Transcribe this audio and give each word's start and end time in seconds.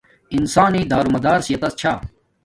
انسان 0.35 0.69
نݵ 0.73 0.83
دارومادار 0.91 1.39
صحتس 1.47 1.73
چھی 1.79 1.91